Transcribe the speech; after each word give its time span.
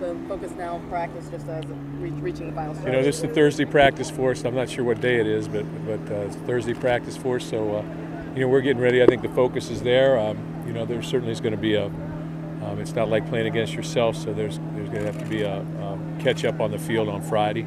the 0.00 0.16
focus 0.28 0.52
now 0.52 0.80
practice 0.88 1.28
just 1.28 1.46
as 1.48 1.64
re- 1.66 2.10
reaching 2.10 2.48
the 2.48 2.54
final 2.54 2.74
stretch? 2.74 2.86
You 2.86 2.92
know, 2.92 3.02
this 3.02 3.16
is 3.16 3.22
the 3.22 3.28
Thursday 3.28 3.64
practice 3.64 4.10
for 4.10 4.32
us. 4.32 4.44
I'm 4.44 4.54
not 4.54 4.68
sure 4.68 4.84
what 4.84 5.00
day 5.00 5.20
it 5.20 5.26
is, 5.26 5.46
but 5.46 5.64
but 5.86 6.00
uh, 6.12 6.26
it's 6.26 6.36
Thursday 6.36 6.74
practice 6.74 7.16
for 7.16 7.36
us. 7.36 7.44
So, 7.44 7.76
uh, 7.76 7.84
you 8.34 8.40
know, 8.40 8.48
we're 8.48 8.62
getting 8.62 8.82
ready. 8.82 9.02
I 9.02 9.06
think 9.06 9.22
the 9.22 9.28
focus 9.28 9.70
is 9.70 9.82
there. 9.82 10.18
Um, 10.18 10.64
you 10.66 10.72
know, 10.72 10.84
there 10.84 11.02
certainly 11.02 11.32
is 11.32 11.40
going 11.40 11.54
to 11.54 11.60
be 11.60 11.74
a. 11.74 11.86
Um, 11.86 12.78
it's 12.78 12.94
not 12.94 13.08
like 13.08 13.26
playing 13.28 13.46
against 13.46 13.72
yourself, 13.72 14.16
so 14.16 14.32
there's 14.32 14.58
there's 14.74 14.88
going 14.88 15.04
to 15.04 15.12
have 15.12 15.18
to 15.18 15.28
be 15.28 15.42
a, 15.42 15.60
um, 15.60 16.18
catch 16.20 16.44
up 16.44 16.60
on 16.60 16.70
the 16.70 16.78
field 16.78 17.08
on 17.08 17.22
Friday 17.22 17.62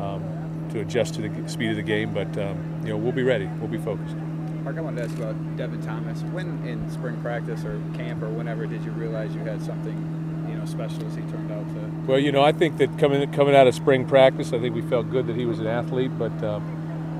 um, 0.00 0.68
to 0.72 0.80
adjust 0.80 1.14
to 1.14 1.22
the 1.22 1.48
speed 1.48 1.70
of 1.70 1.76
the 1.76 1.82
game. 1.82 2.12
But 2.12 2.36
um, 2.38 2.82
you 2.82 2.88
know, 2.90 2.96
we'll 2.96 3.12
be 3.12 3.22
ready. 3.22 3.46
We'll 3.60 3.68
be 3.68 3.78
focused. 3.78 4.16
Mark, 4.62 4.78
I 4.78 4.80
wanted 4.80 4.96
to 4.96 5.04
ask 5.04 5.16
about 5.16 5.56
Devin 5.56 5.80
Thomas. 5.82 6.22
When 6.32 6.66
in 6.66 6.90
spring 6.90 7.20
practice 7.22 7.64
or 7.64 7.80
camp 7.94 8.20
or 8.22 8.28
whenever 8.28 8.66
did 8.66 8.82
you 8.84 8.90
realize 8.90 9.32
you 9.32 9.40
had 9.40 9.62
something, 9.62 10.25
you 10.48 10.56
know, 10.56 10.64
special 10.64 11.06
as 11.06 11.14
he 11.14 11.22
turned 11.22 11.50
out 11.52 11.66
to? 11.68 12.06
Well, 12.06 12.18
you 12.18 12.32
know, 12.32 12.42
I 12.42 12.52
think 12.52 12.78
that 12.78 12.98
coming 12.98 13.30
coming 13.32 13.54
out 13.54 13.66
of 13.66 13.74
spring 13.74 14.06
practice, 14.06 14.52
I 14.52 14.58
think 14.60 14.74
we 14.74 14.82
felt 14.82 15.10
good 15.10 15.26
that 15.26 15.36
he 15.36 15.46
was 15.46 15.58
an 15.58 15.66
athlete. 15.66 16.12
But 16.18 16.42
um, 16.42 16.76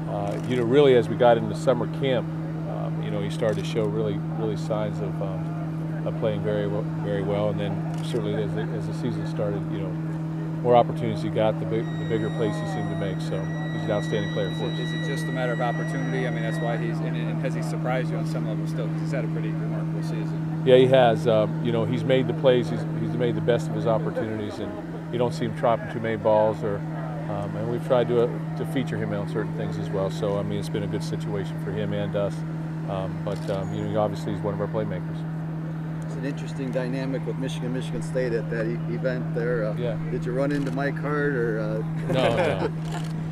uh, 0.08 0.40
you 0.48 0.56
know, 0.56 0.62
really, 0.62 0.94
as 0.94 1.08
we 1.08 1.16
got 1.16 1.36
into 1.36 1.54
summer 1.54 1.86
camp, 2.00 2.26
um, 2.70 3.02
you 3.02 3.10
know, 3.10 3.20
he 3.20 3.30
started 3.30 3.62
to 3.62 3.64
show 3.64 3.84
really, 3.84 4.16
really 4.38 4.56
signs 4.56 4.98
of, 5.00 5.20
um, 5.20 6.02
of 6.06 6.16
playing 6.20 6.42
very, 6.42 6.66
well, 6.66 6.82
very 7.04 7.22
well. 7.22 7.50
And 7.50 7.58
then 7.58 8.04
certainly 8.04 8.40
as 8.42 8.54
the, 8.54 8.62
as 8.62 8.86
the 8.86 8.94
season 8.94 9.26
started, 9.26 9.60
you 9.72 9.78
know, 9.78 9.90
more 10.62 10.76
opportunities 10.76 11.22
he 11.22 11.28
got, 11.28 11.58
the, 11.58 11.66
big, 11.66 11.84
the 11.84 12.08
bigger 12.08 12.30
plays 12.30 12.54
he 12.54 12.66
seemed 12.68 12.88
to 12.88 12.96
make. 12.96 13.20
So 13.20 13.36
an 13.86 13.92
outstanding 13.92 14.32
player 14.32 14.48
Is 14.50 14.58
for 14.58 14.64
it, 14.64 14.72
us. 14.74 14.78
is 14.80 14.92
it 14.92 15.06
just 15.06 15.24
a 15.24 15.32
matter 15.32 15.52
of 15.52 15.60
opportunity? 15.60 16.26
I 16.26 16.30
mean, 16.30 16.42
that's 16.42 16.58
why 16.58 16.76
he's 16.76 16.98
and, 16.98 17.16
and 17.16 17.40
has 17.42 17.54
he 17.54 17.62
surprised 17.62 18.10
you 18.10 18.16
on 18.16 18.26
some 18.26 18.46
level 18.48 18.66
still? 18.66 18.86
Because 18.86 19.02
he's 19.02 19.12
had 19.12 19.24
a 19.24 19.28
pretty 19.28 19.48
remarkable 19.50 20.02
season. 20.02 20.62
Yeah, 20.66 20.76
he 20.76 20.86
has. 20.86 21.26
Um, 21.26 21.64
you 21.64 21.72
know, 21.72 21.84
he's 21.84 22.04
made 22.04 22.26
the 22.28 22.34
plays. 22.34 22.68
He's, 22.68 22.80
he's 23.00 23.16
made 23.16 23.34
the 23.36 23.40
best 23.40 23.68
of 23.68 23.74
his 23.74 23.86
opportunities, 23.86 24.58
and 24.58 24.72
you 25.12 25.18
don't 25.18 25.32
see 25.32 25.44
him 25.46 25.52
dropping 25.52 25.92
too 25.92 26.00
many 26.00 26.16
balls. 26.16 26.62
Or, 26.64 26.76
um, 26.76 27.54
and 27.56 27.70
we've 27.70 27.84
tried 27.86 28.08
to 28.08 28.24
uh, 28.24 28.56
to 28.58 28.66
feature 28.66 28.96
him 28.96 29.12
on 29.12 29.28
certain 29.28 29.54
things 29.56 29.78
as 29.78 29.88
well. 29.90 30.10
So 30.10 30.38
I 30.38 30.42
mean, 30.42 30.58
it's 30.58 30.68
been 30.68 30.82
a 30.82 30.88
good 30.88 31.04
situation 31.04 31.62
for 31.64 31.70
him 31.72 31.92
and 31.92 32.14
us. 32.16 32.34
Um, 32.88 33.20
but 33.24 33.38
um, 33.50 33.72
you 33.74 33.84
know, 33.84 34.00
obviously 34.00 34.32
he's 34.32 34.42
one 34.42 34.54
of 34.54 34.60
our 34.60 34.68
playmakers. 34.68 35.16
It's 36.04 36.14
an 36.14 36.24
interesting 36.24 36.70
dynamic 36.70 37.26
with 37.26 37.36
Michigan, 37.38 37.72
Michigan 37.72 38.00
State 38.00 38.32
at 38.32 38.48
that 38.50 38.64
e- 38.66 38.94
event 38.94 39.34
there. 39.34 39.64
Uh, 39.66 39.74
Yeah. 39.76 39.98
Did 40.12 40.24
you 40.24 40.32
run 40.32 40.52
into 40.52 40.70
Mike 40.70 40.96
Hart 40.96 41.34
or? 41.34 41.58
Uh, 41.58 42.12
No, 42.12 42.36
no, 42.36 42.72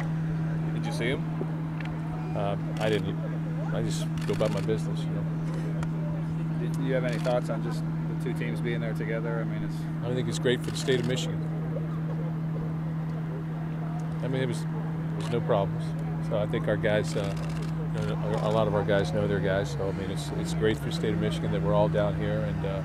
Did 0.98 1.06
you 1.08 1.16
see 1.16 1.22
him? 1.22 2.36
um, 2.36 2.74
I 2.80 2.88
didn't. 2.88 3.16
I 3.72 3.82
just 3.82 4.06
go 4.26 4.34
about 4.34 4.52
my 4.52 4.60
business. 4.60 5.00
You 5.00 5.10
know, 5.10 5.24
Did 6.60 6.76
you 6.84 6.94
have 6.94 7.04
any 7.04 7.18
thoughts 7.18 7.50
on 7.50 7.62
just 7.64 7.82
the 8.18 8.24
two 8.24 8.38
teams 8.38 8.60
being 8.60 8.80
there 8.80 8.94
together? 8.94 9.40
I 9.40 9.44
mean, 9.44 9.64
it's 9.64 9.76
I 10.04 10.14
think 10.14 10.28
it's 10.28 10.38
great 10.38 10.62
for 10.62 10.70
the 10.70 10.76
state 10.76 11.00
of 11.00 11.06
Michigan. 11.06 11.40
I 14.22 14.28
mean, 14.28 14.42
it 14.42 14.46
was 14.46 14.64
there's 15.18 15.32
no 15.32 15.40
problems. 15.40 15.84
So 16.28 16.38
I 16.38 16.46
think 16.46 16.68
our 16.68 16.76
guys, 16.76 17.16
uh, 17.16 17.34
you 18.00 18.06
know, 18.06 18.14
a 18.42 18.50
lot 18.50 18.68
of 18.68 18.74
our 18.74 18.84
guys 18.84 19.12
know 19.12 19.26
their 19.26 19.40
guys. 19.40 19.72
So 19.72 19.88
I 19.88 19.92
mean, 19.92 20.10
it's 20.10 20.30
it's 20.38 20.54
great 20.54 20.78
for 20.78 20.86
the 20.86 20.92
state 20.92 21.14
of 21.14 21.20
Michigan 21.20 21.50
that 21.52 21.62
we're 21.62 21.74
all 21.74 21.88
down 21.88 22.16
here, 22.18 22.40
and 22.40 22.66
uh, 22.66 22.82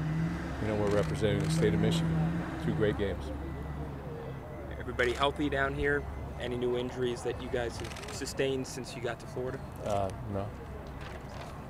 you 0.61 0.67
know, 0.67 0.75
we're 0.75 0.95
representing 0.95 1.39
the 1.39 1.51
state 1.51 1.73
of 1.73 1.79
Michigan. 1.79 2.41
Two 2.65 2.73
great 2.73 2.97
games. 2.97 3.23
Everybody 4.79 5.13
healthy 5.13 5.49
down 5.49 5.75
here? 5.75 6.03
Any 6.39 6.55
new 6.57 6.77
injuries 6.77 7.21
that 7.23 7.41
you 7.41 7.49
guys 7.49 7.77
have 7.77 8.15
sustained 8.15 8.65
since 8.65 8.95
you 8.95 9.01
got 9.01 9.19
to 9.19 9.25
Florida? 9.27 9.59
Uh, 9.85 10.09
no, 10.33 10.45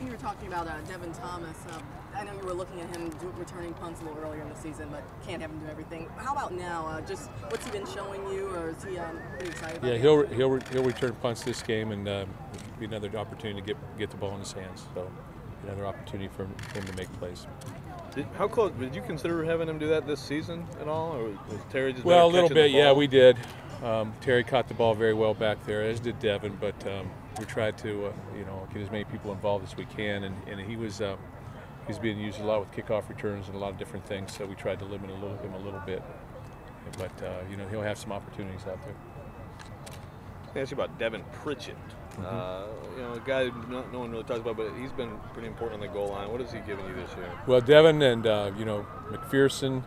You 0.03 0.11
were 0.11 0.17
talking 0.17 0.47
about 0.47 0.67
uh, 0.67 0.79
Devin 0.87 1.11
Thomas. 1.13 1.57
Uh, 1.71 1.79
I 2.15 2.23
know 2.23 2.33
you 2.33 2.45
were 2.45 2.53
looking 2.53 2.79
at 2.81 2.95
him 2.95 3.09
do, 3.09 3.33
returning 3.37 3.73
punts 3.73 4.01
a 4.01 4.05
little 4.05 4.19
earlier 4.21 4.41
in 4.41 4.49
the 4.49 4.55
season, 4.55 4.87
but 4.91 5.03
can't 5.25 5.41
have 5.41 5.51
him 5.51 5.59
do 5.59 5.67
everything. 5.69 6.07
How 6.17 6.33
about 6.33 6.53
now? 6.53 6.85
Uh, 6.87 7.01
just 7.01 7.29
what's 7.49 7.65
he 7.65 7.71
been 7.71 7.87
showing 7.87 8.21
you, 8.31 8.49
or 8.55 8.69
is 8.69 8.83
he 8.83 8.97
um, 8.97 9.19
pretty 9.31 9.47
excited? 9.47 9.83
Yeah, 9.83 9.91
the 9.91 9.97
he'll 9.97 10.19
outcome? 10.19 10.35
he'll 10.37 10.59
he'll 10.71 10.83
return 10.83 11.13
punts 11.21 11.43
this 11.43 11.61
game, 11.61 11.91
and 11.91 12.07
uh, 12.07 12.25
be 12.79 12.85
another 12.85 13.15
opportunity 13.17 13.61
to 13.61 13.65
get 13.65 13.77
get 13.97 14.11
the 14.11 14.17
ball 14.17 14.33
in 14.33 14.39
his 14.39 14.51
hands. 14.51 14.85
So 14.93 15.09
another 15.63 15.85
opportunity 15.85 16.29
for 16.35 16.43
him 16.77 16.85
to 16.85 16.93
make 16.95 17.11
plays. 17.19 17.47
Did, 18.15 18.25
how 18.37 18.47
close? 18.47 18.71
Did 18.79 18.95
you 18.95 19.01
consider 19.01 19.43
having 19.43 19.67
him 19.69 19.77
do 19.79 19.87
that 19.89 20.07
this 20.07 20.19
season 20.19 20.65
at 20.79 20.87
all, 20.87 21.15
or 21.15 21.29
was 21.29 21.59
Terry 21.71 21.93
just 21.93 22.05
Well, 22.05 22.27
a 22.27 22.31
little 22.31 22.49
bit, 22.49 22.71
yeah, 22.71 22.91
we 22.91 23.07
did. 23.07 23.37
Um, 23.83 24.13
Terry 24.21 24.43
caught 24.43 24.67
the 24.67 24.73
ball 24.73 24.93
very 24.93 25.13
well 25.13 25.33
back 25.33 25.65
there, 25.65 25.83
as 25.83 25.99
did 25.99 26.19
Devin. 26.19 26.57
But 26.59 26.85
um, 26.87 27.09
we 27.37 27.45
tried 27.45 27.77
to, 27.79 28.07
uh, 28.07 28.13
you 28.37 28.45
know, 28.45 28.67
get 28.73 28.81
as 28.81 28.91
many 28.91 29.05
people 29.05 29.31
involved 29.31 29.65
as 29.65 29.77
we 29.77 29.85
can, 29.85 30.23
and, 30.23 30.35
and 30.47 30.59
he 30.59 30.75
was 30.75 31.01
uh, 31.01 31.15
he's 31.87 31.99
being 31.99 32.19
used 32.19 32.39
a 32.39 32.43
lot 32.43 32.59
with 32.59 32.71
kickoff 32.71 33.07
returns 33.09 33.47
and 33.47 33.55
a 33.55 33.59
lot 33.59 33.71
of 33.71 33.77
different 33.77 34.05
things. 34.05 34.35
So 34.35 34.45
we 34.45 34.55
tried 34.55 34.79
to 34.79 34.85
limit 34.85 35.09
a 35.09 35.13
little, 35.13 35.37
him 35.37 35.53
a 35.53 35.59
little 35.59 35.81
bit. 35.85 36.03
But 36.97 37.23
uh, 37.23 37.41
you 37.49 37.57
know, 37.57 37.67
he'll 37.67 37.81
have 37.81 37.97
some 37.97 38.11
opportunities 38.11 38.61
out 38.61 38.81
there. 38.83 38.95
Let 40.47 40.55
me 40.55 40.61
ask 40.61 40.71
you 40.71 40.77
about 40.77 40.97
Devin 40.97 41.23
Pritchett. 41.31 41.75
Mm-hmm. 42.13 42.25
Uh, 42.25 42.95
you 42.95 43.01
know, 43.03 43.13
a 43.13 43.19
guy 43.19 43.51
no, 43.69 43.85
no 43.91 43.99
one 43.99 44.11
really 44.11 44.23
talks 44.23 44.39
about, 44.39 44.57
but 44.57 44.71
he's 44.79 44.91
been 44.91 45.15
pretty 45.33 45.47
important 45.47 45.81
on 45.81 45.87
the 45.87 45.93
goal 45.93 46.09
line. 46.09 46.29
What 46.31 46.41
has 46.41 46.51
he 46.51 46.59
given 46.59 46.85
you 46.85 46.95
this 46.95 47.15
year? 47.15 47.29
Well, 47.45 47.61
Devin 47.61 48.01
and 48.01 48.25
uh, 48.25 48.51
you 48.57 48.65
know 48.65 48.85
McPherson, 49.09 49.83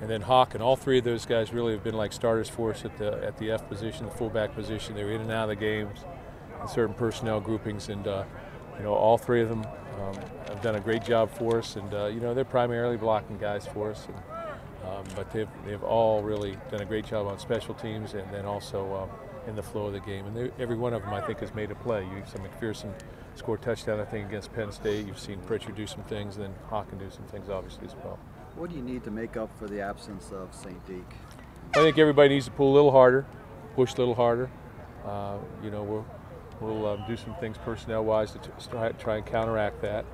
and 0.00 0.10
then 0.10 0.22
Hawk, 0.22 0.54
and 0.54 0.62
all 0.62 0.76
three 0.76 0.98
of 0.98 1.04
those 1.04 1.24
guys 1.24 1.52
really 1.52 1.72
have 1.72 1.82
been 1.82 1.94
like 1.94 2.12
starters 2.12 2.48
for 2.48 2.70
us 2.70 2.84
at 2.84 2.96
the 2.98 3.24
at 3.24 3.38
the 3.38 3.50
F 3.50 3.68
position, 3.68 4.06
the 4.06 4.12
fullback 4.12 4.54
position. 4.54 4.94
They 4.94 5.04
were 5.04 5.12
in 5.12 5.22
and 5.22 5.30
out 5.30 5.44
of 5.44 5.48
the 5.50 5.56
games 5.56 6.00
in 6.60 6.68
certain 6.68 6.94
personnel 6.94 7.40
groupings, 7.40 7.88
and 7.88 8.06
uh, 8.06 8.24
you 8.76 8.84
know 8.84 8.94
all 8.94 9.16
three 9.16 9.40
of 9.40 9.48
them 9.48 9.64
um, 10.00 10.14
have 10.48 10.60
done 10.62 10.76
a 10.76 10.80
great 10.80 11.04
job 11.04 11.30
for 11.30 11.58
us. 11.58 11.76
And 11.76 11.92
uh, 11.94 12.06
you 12.06 12.20
know 12.20 12.34
they're 12.34 12.44
primarily 12.44 12.96
blocking 12.96 13.38
guys 13.38 13.66
for 13.66 13.90
us, 13.90 14.06
and, 14.06 14.90
um, 14.90 15.04
but 15.14 15.30
they've 15.32 15.48
they've 15.64 15.82
all 15.82 16.22
really 16.22 16.58
done 16.70 16.82
a 16.82 16.86
great 16.86 17.06
job 17.06 17.26
on 17.26 17.38
special 17.38 17.74
teams, 17.74 18.14
and 18.14 18.30
then 18.32 18.44
also. 18.44 18.94
Um, 18.94 19.10
in 19.46 19.54
the 19.54 19.62
flow 19.62 19.86
of 19.86 19.92
the 19.92 20.00
game, 20.00 20.26
and 20.26 20.50
every 20.58 20.76
one 20.76 20.92
of 20.92 21.02
them, 21.02 21.14
I 21.14 21.20
think, 21.20 21.38
has 21.38 21.54
made 21.54 21.70
a 21.70 21.76
play. 21.76 22.04
You've 22.12 22.28
seen 22.28 22.42
McPherson 22.42 22.92
score 23.36 23.54
a 23.54 23.58
touchdown, 23.58 24.00
I 24.00 24.04
think, 24.04 24.28
against 24.28 24.52
Penn 24.52 24.72
State. 24.72 25.06
You've 25.06 25.20
seen 25.20 25.38
Pritchard 25.40 25.76
do 25.76 25.86
some 25.86 26.02
things, 26.02 26.34
and 26.34 26.46
then 26.46 26.54
Hawk 26.68 26.88
can 26.88 26.98
do 26.98 27.08
some 27.10 27.24
things, 27.26 27.48
obviously, 27.48 27.86
as 27.86 27.94
well. 28.02 28.18
What 28.56 28.70
do 28.70 28.76
you 28.76 28.82
need 28.82 29.04
to 29.04 29.10
make 29.10 29.36
up 29.36 29.50
for 29.58 29.66
the 29.68 29.82
absence 29.82 30.30
of 30.32 30.54
Saint-Dic? 30.54 31.04
I 31.74 31.80
think 31.80 31.98
everybody 31.98 32.30
needs 32.30 32.46
to 32.46 32.50
pull 32.50 32.72
a 32.72 32.74
little 32.74 32.90
harder, 32.90 33.26
push 33.74 33.92
a 33.94 33.98
little 33.98 34.14
harder. 34.14 34.50
Uh, 35.04 35.36
you 35.62 35.70
know, 35.70 35.82
we'll 35.82 36.06
we'll 36.60 36.86
um, 36.86 37.04
do 37.06 37.18
some 37.18 37.34
things 37.34 37.58
personnel-wise 37.58 38.32
to 38.32 38.38
try, 38.70 38.92
try 38.92 39.16
and 39.16 39.26
counteract 39.26 39.82
that. 39.82 40.06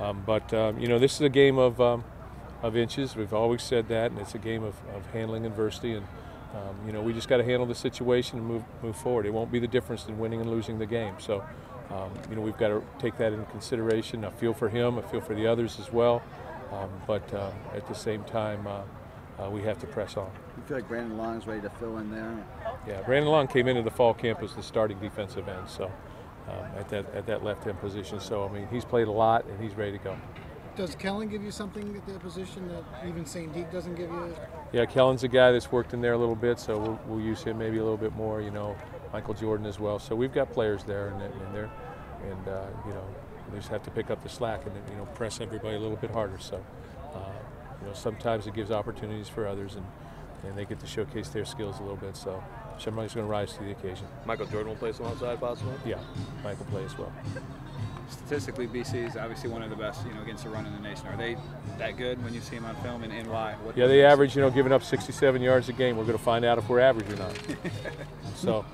Um, 0.00 0.22
but 0.24 0.52
um, 0.54 0.78
you 0.78 0.88
know, 0.88 0.98
this 0.98 1.14
is 1.16 1.20
a 1.20 1.28
game 1.28 1.58
of 1.58 1.78
um, 1.78 2.04
of 2.62 2.74
inches. 2.74 3.16
We've 3.16 3.34
always 3.34 3.62
said 3.62 3.88
that, 3.88 4.12
and 4.12 4.18
it's 4.18 4.34
a 4.34 4.38
game 4.38 4.62
of, 4.62 4.76
of 4.94 5.04
handling 5.12 5.44
adversity. 5.44 5.92
And 5.92 6.06
um, 6.54 6.76
you 6.86 6.92
know, 6.92 7.02
we 7.02 7.12
just 7.12 7.28
got 7.28 7.36
to 7.36 7.44
handle 7.44 7.66
the 7.66 7.74
situation 7.74 8.38
and 8.38 8.46
move 8.46 8.64
move 8.82 8.96
forward. 8.96 9.26
It 9.26 9.32
won't 9.34 9.52
be 9.52 9.58
the 9.58 9.68
difference 9.68 10.06
in 10.06 10.18
winning 10.18 10.40
and 10.40 10.50
losing 10.50 10.78
the 10.78 10.86
game. 10.86 11.16
So, 11.18 11.44
um, 11.90 12.10
you 12.30 12.36
know, 12.36 12.40
we've 12.40 12.56
got 12.56 12.68
to 12.68 12.82
take 12.98 13.18
that 13.18 13.34
into 13.34 13.44
consideration. 13.50 14.24
I 14.24 14.30
feel 14.30 14.54
for 14.54 14.70
him. 14.70 14.98
I 14.98 15.02
feel 15.02 15.20
for 15.20 15.34
the 15.34 15.46
others 15.46 15.78
as 15.78 15.92
well. 15.92 16.22
Um, 16.72 16.90
but 17.06 17.32
uh, 17.34 17.50
at 17.74 17.86
the 17.88 17.94
same 17.94 18.24
time, 18.24 18.66
uh, 18.66 18.82
uh, 19.38 19.50
we 19.50 19.62
have 19.62 19.78
to 19.80 19.86
press 19.86 20.16
on. 20.16 20.30
You 20.56 20.62
feel 20.64 20.76
like 20.76 20.88
Brandon 20.88 21.16
Long's 21.16 21.46
ready 21.46 21.62
to 21.62 21.70
fill 21.70 21.98
in 21.98 22.10
there? 22.10 22.46
Yeah, 22.86 23.00
Brandon 23.02 23.30
Long 23.30 23.46
came 23.46 23.68
into 23.68 23.82
the 23.82 23.90
fall 23.90 24.14
camp 24.14 24.42
as 24.42 24.54
the 24.54 24.62
starting 24.62 24.98
defensive 24.98 25.48
end, 25.48 25.68
so 25.68 25.90
um, 26.48 26.64
at 26.76 26.88
that 26.90 27.12
at 27.14 27.26
that 27.26 27.42
left 27.42 27.66
end 27.66 27.80
position. 27.80 28.20
So 28.20 28.46
I 28.46 28.52
mean, 28.52 28.68
he's 28.70 28.84
played 28.84 29.08
a 29.08 29.12
lot 29.12 29.46
and 29.46 29.60
he's 29.60 29.74
ready 29.74 29.92
to 29.92 30.04
go. 30.04 30.16
Does 30.76 30.94
Kellen 30.94 31.28
give 31.28 31.42
you 31.42 31.50
something 31.50 31.96
at 31.96 32.06
that 32.06 32.20
position 32.20 32.68
that 32.68 32.84
even 33.06 33.26
Saint-Dic 33.26 33.72
doesn't 33.72 33.96
give 33.96 34.08
you? 34.08 34.34
Yeah, 34.72 34.86
Kellen's 34.86 35.24
a 35.24 35.28
guy 35.28 35.50
that's 35.50 35.72
worked 35.72 35.94
in 35.94 36.00
there 36.00 36.12
a 36.12 36.18
little 36.18 36.36
bit, 36.36 36.60
so 36.60 36.78
we'll, 36.78 37.00
we'll 37.06 37.20
use 37.20 37.42
him 37.42 37.58
maybe 37.58 37.78
a 37.78 37.82
little 37.82 37.98
bit 37.98 38.14
more. 38.14 38.40
You 38.40 38.52
know, 38.52 38.76
Michael 39.12 39.34
Jordan 39.34 39.66
as 39.66 39.80
well. 39.80 39.98
So 39.98 40.14
we've 40.14 40.32
got 40.32 40.52
players 40.52 40.84
there, 40.84 41.08
and, 41.08 41.22
and 41.22 41.54
they're 41.54 41.70
and 42.28 42.48
uh, 42.48 42.66
you 42.86 42.92
know 42.92 43.04
we 43.52 43.58
just 43.58 43.70
have 43.70 43.82
to 43.84 43.90
pick 43.90 44.10
up 44.10 44.22
the 44.22 44.28
slack 44.28 44.64
and 44.66 44.74
you 44.90 44.96
know 44.96 45.06
press 45.06 45.40
everybody 45.40 45.76
a 45.76 45.80
little 45.80 45.96
bit 45.96 46.10
harder. 46.10 46.38
So 46.38 46.64
uh, 47.14 47.18
you 47.80 47.88
know 47.88 47.94
sometimes 47.94 48.46
it 48.46 48.54
gives 48.54 48.70
opportunities 48.70 49.28
for 49.28 49.46
others, 49.46 49.74
and 49.74 49.86
and 50.44 50.56
they 50.56 50.64
get 50.64 50.80
to 50.80 50.86
showcase 50.86 51.28
their 51.28 51.44
skills 51.44 51.78
a 51.78 51.82
little 51.82 51.96
bit. 51.96 52.16
So 52.16 52.42
somebody's 52.78 53.14
going 53.14 53.26
to 53.26 53.30
rise 53.30 53.52
to 53.54 53.64
the 53.64 53.72
occasion. 53.72 54.06
Michael 54.24 54.46
Jordan 54.46 54.68
will 54.68 54.76
play 54.76 54.92
some 54.92 55.06
outside, 55.06 55.38
possibly. 55.40 55.74
Yeah, 55.84 55.98
Michael 56.42 56.66
play 56.66 56.84
as 56.84 56.96
well. 56.96 57.12
statistically 58.08 58.66
BC 58.66 59.06
is 59.06 59.16
obviously 59.16 59.50
one 59.50 59.62
of 59.62 59.70
the 59.70 59.76
best, 59.76 60.04
you 60.06 60.12
know, 60.14 60.22
against 60.22 60.44
the 60.44 60.50
run 60.50 60.66
in 60.66 60.72
the 60.72 60.80
nation. 60.80 61.06
Are 61.06 61.16
they 61.16 61.36
that 61.78 61.96
good 61.96 62.22
when 62.24 62.34
you 62.34 62.40
see 62.40 62.56
them 62.56 62.64
on 62.64 62.76
film, 62.76 63.02
and, 63.02 63.12
and 63.12 63.30
why? 63.30 63.54
What 63.62 63.76
Yeah, 63.76 63.86
they 63.86 64.04
average, 64.04 64.34
you 64.34 64.42
know, 64.42 64.50
giving 64.50 64.72
up 64.72 64.82
67 64.82 65.42
yards 65.42 65.68
a 65.68 65.72
game. 65.72 65.96
We're 65.96 66.04
going 66.04 66.18
to 66.18 66.24
find 66.24 66.44
out 66.44 66.58
if 66.58 66.68
we're 66.68 66.80
average 66.80 67.10
or 67.10 67.16
not. 67.16 67.38
so, 68.34 68.64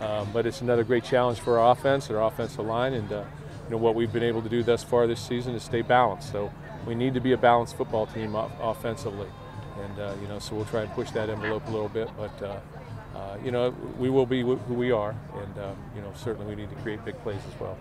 um, 0.00 0.28
but 0.32 0.46
it's 0.46 0.60
another 0.60 0.84
great 0.84 1.04
challenge 1.04 1.40
for 1.40 1.58
our 1.58 1.72
offense 1.72 2.08
and 2.08 2.16
our 2.16 2.24
offensive 2.24 2.64
line. 2.64 2.94
And, 2.94 3.12
uh, 3.12 3.24
you 3.64 3.70
know, 3.70 3.76
what 3.78 3.94
we've 3.94 4.12
been 4.12 4.22
able 4.22 4.42
to 4.42 4.48
do 4.48 4.62
thus 4.62 4.82
far 4.84 5.06
this 5.06 5.20
season 5.20 5.54
is 5.54 5.62
stay 5.62 5.82
balanced. 5.82 6.30
So 6.32 6.52
we 6.86 6.94
need 6.94 7.14
to 7.14 7.20
be 7.20 7.32
a 7.32 7.36
balanced 7.38 7.76
football 7.76 8.06
team 8.06 8.36
off- 8.36 8.52
offensively. 8.60 9.28
And, 9.82 9.98
uh, 9.98 10.14
you 10.20 10.28
know, 10.28 10.38
so 10.38 10.54
we'll 10.54 10.66
try 10.66 10.82
and 10.82 10.92
push 10.92 11.10
that 11.12 11.28
envelope 11.28 11.66
a 11.66 11.70
little 11.70 11.88
bit. 11.88 12.08
But, 12.16 12.42
uh, 12.42 13.18
uh, 13.18 13.36
you 13.44 13.50
know, 13.50 13.74
we 13.98 14.10
will 14.10 14.26
be 14.26 14.42
wh- 14.42 14.60
who 14.68 14.74
we 14.74 14.92
are. 14.92 15.14
And, 15.34 15.58
um, 15.64 15.76
you 15.96 16.02
know, 16.02 16.12
certainly 16.14 16.54
we 16.54 16.60
need 16.60 16.70
to 16.70 16.76
create 16.82 17.04
big 17.04 17.20
plays 17.22 17.40
as 17.52 17.60
well. 17.60 17.76